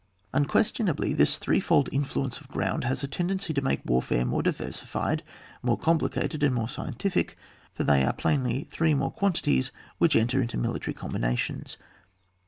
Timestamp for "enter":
10.15-10.41